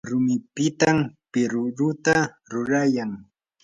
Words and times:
rumipitam 0.09 0.97
piruruta 1.31 2.15
rurayan. 2.51 3.11